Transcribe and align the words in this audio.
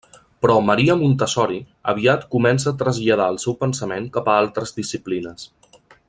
Però 0.43 0.53
Maria 0.69 0.95
Montessori 1.01 1.59
aviat 1.93 2.25
comença 2.37 2.69
a 2.71 2.75
traslladar 2.81 3.29
el 3.37 3.41
seu 3.47 3.57
pensament 3.63 4.09
cap 4.19 4.31
a 4.33 4.39
altres 4.45 4.77
disciplines. 4.83 5.51